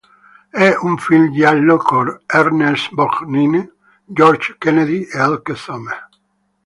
[0.49, 3.71] È un film giallo con Ernest Borgnine,
[4.03, 6.09] George Kennedy e Elke Sommer.